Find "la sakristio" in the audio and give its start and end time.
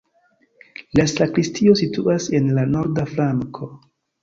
0.99-1.77